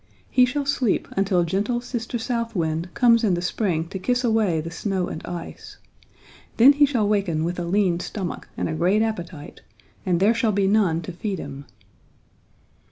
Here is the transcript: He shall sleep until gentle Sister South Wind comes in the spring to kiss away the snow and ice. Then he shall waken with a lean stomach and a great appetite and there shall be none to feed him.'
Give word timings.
He 0.31 0.45
shall 0.45 0.65
sleep 0.65 1.07
until 1.11 1.43
gentle 1.43 1.79
Sister 1.79 2.17
South 2.17 2.55
Wind 2.55 2.91
comes 2.95 3.23
in 3.23 3.35
the 3.35 3.39
spring 3.43 3.87
to 3.89 3.99
kiss 3.99 4.23
away 4.23 4.59
the 4.59 4.71
snow 4.71 5.07
and 5.07 5.23
ice. 5.27 5.77
Then 6.57 6.73
he 6.73 6.87
shall 6.87 7.07
waken 7.07 7.43
with 7.43 7.59
a 7.59 7.65
lean 7.65 7.99
stomach 7.99 8.49
and 8.57 8.67
a 8.67 8.73
great 8.73 9.03
appetite 9.03 9.61
and 10.03 10.19
there 10.19 10.33
shall 10.33 10.53
be 10.53 10.65
none 10.65 11.01
to 11.03 11.11
feed 11.11 11.37
him.' 11.37 11.65